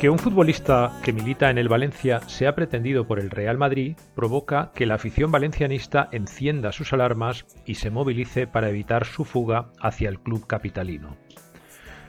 [0.00, 4.70] Que un futbolista que milita en el Valencia sea pretendido por el Real Madrid provoca
[4.72, 10.08] que la afición valencianista encienda sus alarmas y se movilice para evitar su fuga hacia
[10.08, 11.16] el club capitalino.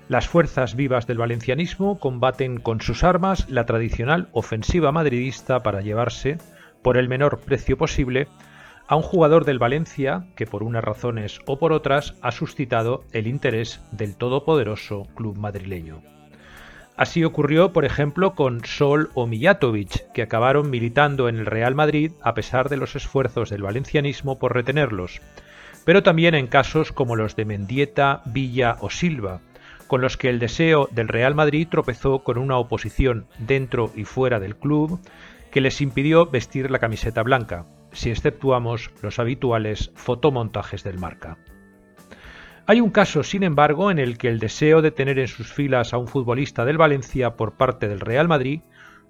[0.07, 6.37] Las fuerzas vivas del valencianismo combaten con sus armas la tradicional ofensiva madridista para llevarse,
[6.83, 8.27] por el menor precio posible,
[8.89, 13.27] a un jugador del Valencia que por unas razones o por otras ha suscitado el
[13.27, 16.01] interés del todopoderoso club madrileño.
[16.97, 22.13] Así ocurrió, por ejemplo, con Sol o Mijatovic, que acabaron militando en el Real Madrid
[22.23, 25.21] a pesar de los esfuerzos del valencianismo por retenerlos,
[25.85, 29.41] pero también en casos como los de Mendieta, Villa o Silva,
[29.85, 34.39] con los que el deseo del Real Madrid tropezó con una oposición dentro y fuera
[34.39, 34.99] del club
[35.51, 41.37] que les impidió vestir la camiseta blanca, si exceptuamos los habituales fotomontajes del marca.
[42.65, 45.93] Hay un caso, sin embargo, en el que el deseo de tener en sus filas
[45.93, 48.61] a un futbolista del Valencia por parte del Real Madrid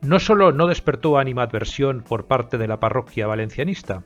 [0.02, 4.03] no solo no despertó animadversión por parte de la parroquia valencianista,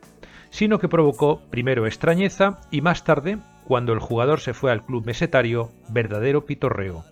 [0.50, 5.06] sino que provocó primero extrañeza y más tarde, cuando el jugador se fue al club
[5.06, 7.04] mesetario, verdadero pitorreo.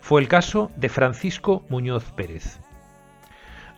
[0.00, 2.60] Fue el caso de Francisco Muñoz Pérez.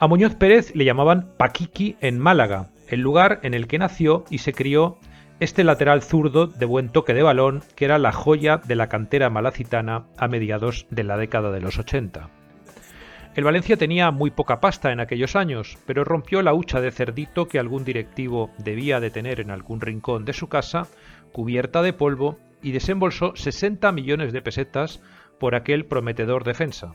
[0.00, 4.38] A Muñoz Pérez le llamaban Paquiqui en Málaga, el lugar en el que nació y
[4.38, 4.98] se crió
[5.40, 9.30] este lateral zurdo de buen toque de balón que era la joya de la cantera
[9.30, 12.30] malacitana a mediados de la década de los 80.
[13.36, 17.46] El Valencia tenía muy poca pasta en aquellos años, pero rompió la hucha de cerdito
[17.46, 20.88] que algún directivo debía de tener en algún rincón de su casa,
[21.30, 25.00] cubierta de polvo, y desembolsó 60 millones de pesetas
[25.38, 26.90] por aquel prometedor defensa.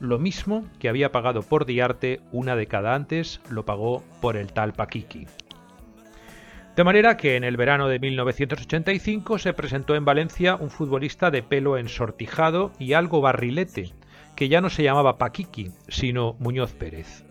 [0.00, 4.72] Lo mismo que había pagado por Diarte una década antes, lo pagó por el tal
[4.72, 5.26] Paquiqui.
[6.74, 11.42] De manera que en el verano de 1985 se presentó en Valencia un futbolista de
[11.42, 13.92] pelo ensortijado y algo barrilete,
[14.36, 17.26] que ya no se llamaba Paquiqui, sino Muñoz Pérez.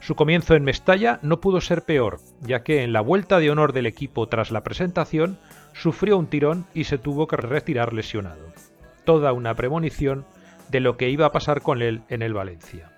[0.00, 3.72] Su comienzo en Mestalla no pudo ser peor, ya que en la vuelta de honor
[3.72, 5.38] del equipo tras la presentación
[5.74, 8.52] sufrió un tirón y se tuvo que retirar lesionado.
[9.04, 10.26] Toda una premonición
[10.74, 12.90] de lo que iba a pasar con él en el Valencia.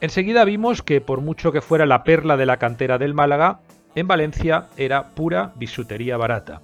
[0.00, 3.60] Enseguida vimos que por mucho que fuera la perla de la cantera del Málaga,
[3.94, 6.62] en Valencia era pura bisutería barata.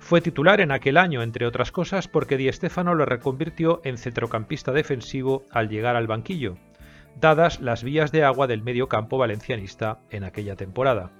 [0.00, 4.72] Fue titular en aquel año, entre otras cosas, porque Di Stéfano lo reconvirtió en centrocampista
[4.72, 6.56] defensivo al llegar al banquillo,
[7.20, 11.12] dadas las vías de agua del medio campo valencianista en aquella temporada.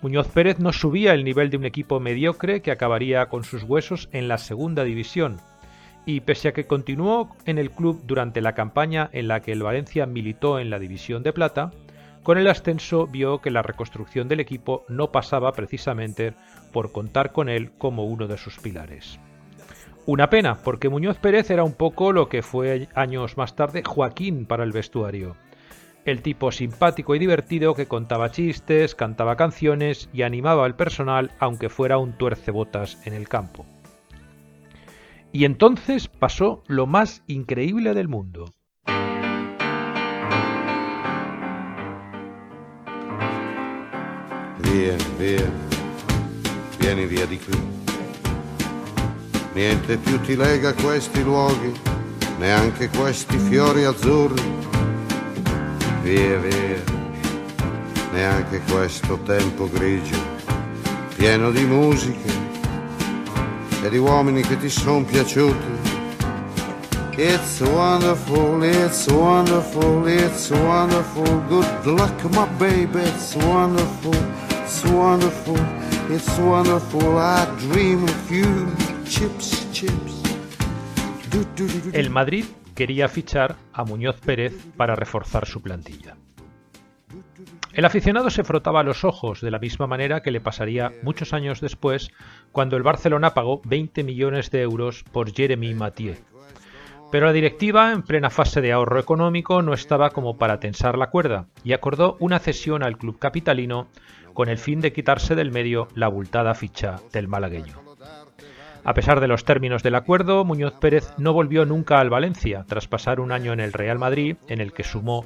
[0.00, 4.08] Muñoz Pérez no subía el nivel de un equipo mediocre que acabaría con sus huesos
[4.10, 5.36] en la segunda división,
[6.06, 9.62] y pese a que continuó en el club durante la campaña en la que el
[9.62, 11.70] Valencia militó en la División de Plata,
[12.22, 16.34] con el ascenso vio que la reconstrucción del equipo no pasaba precisamente
[16.72, 19.20] por contar con él como uno de sus pilares.
[20.06, 24.46] Una pena, porque Muñoz Pérez era un poco lo que fue años más tarde Joaquín
[24.46, 25.36] para el vestuario.
[26.04, 31.70] El tipo simpático y divertido que contaba chistes, cantaba canciones y animaba al personal aunque
[31.70, 33.64] fuera un tuercebotas en el campo.
[35.34, 38.54] Y entonces pasó lo más increíble del mundo.
[44.60, 45.50] Via, via,
[46.78, 47.58] vieni via di qui.
[49.56, 51.72] Niente più ti lega questi luoghi,
[52.38, 54.40] neanche questi fiori azzurri.
[56.04, 56.84] Via, via,
[58.12, 60.16] neanche questo tempo grigio,
[61.16, 62.34] pieno di musiche
[67.16, 71.24] It's wonderful, it's wonderful, it's wonderful.
[71.48, 74.14] Good luck, my baby, it's wonderful.
[74.62, 75.58] It's wonderful,
[76.08, 77.18] it's wonderful.
[77.18, 78.66] I dream of you.
[79.04, 80.22] Chips, chips.
[81.92, 86.16] El Madrid quería fichar a Muñoz Pérez para reforzar su plantilla.
[87.72, 91.60] El aficionado se frotaba los ojos de la misma manera que le pasaría muchos años
[91.60, 92.10] después
[92.52, 96.14] cuando el Barcelona pagó 20 millones de euros por Jeremy Mathieu.
[97.10, 101.10] Pero la directiva, en plena fase de ahorro económico, no estaba como para tensar la
[101.10, 103.88] cuerda y acordó una cesión al club capitalino
[104.32, 107.74] con el fin de quitarse del medio la abultada ficha del malagueño.
[108.84, 112.86] A pesar de los términos del acuerdo, Muñoz Pérez no volvió nunca al Valencia, tras
[112.86, 115.24] pasar un año en el Real Madrid, en el que sumó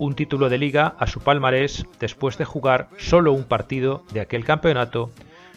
[0.00, 4.46] un título de liga a su palmarés después de jugar solo un partido de aquel
[4.46, 5.10] campeonato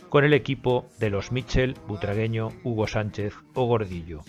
[0.10, 4.20] con el equipo de los Michel, Butragueño, Hugo Sánchez o Gordillo.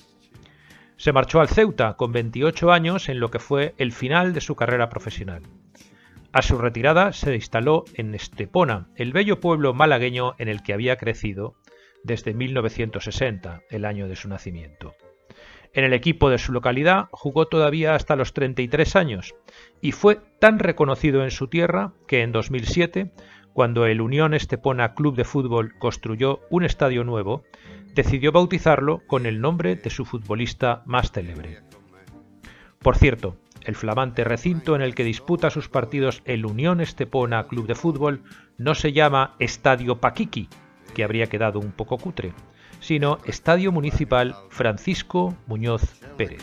[0.96, 4.54] Se marchó al Ceuta con 28 años en lo que fue el final de su
[4.54, 5.42] carrera profesional.
[6.32, 10.96] A su retirada se instaló en Estepona, el bello pueblo malagueño en el que había
[10.96, 11.56] crecido
[12.04, 14.94] desde 1960, el año de su nacimiento.
[15.74, 19.34] En el equipo de su localidad jugó todavía hasta los 33 años
[19.80, 23.10] y fue tan reconocido en su tierra que en 2007,
[23.52, 27.42] cuando el Unión Estepona Club de Fútbol construyó un estadio nuevo,
[27.92, 31.62] decidió bautizarlo con el nombre de su futbolista más célebre.
[32.78, 37.66] Por cierto, el flamante recinto en el que disputa sus partidos el Unión Estepona Club
[37.66, 38.22] de Fútbol
[38.58, 40.48] no se llama Estadio Paquiqui,
[40.94, 42.32] que habría quedado un poco cutre,
[42.80, 45.82] sino Estadio Municipal Francisco Muñoz
[46.16, 46.42] Pérez.